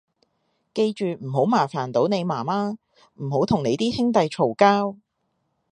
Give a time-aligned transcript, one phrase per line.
[0.73, 2.75] 記住唔好麻煩到你媽媽，
[3.23, 4.97] 唔好同你啲兄弟嘈交